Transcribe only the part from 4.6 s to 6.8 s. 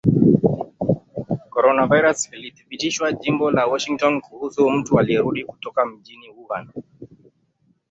mtu aliyerudi kutoka mjini Wuhan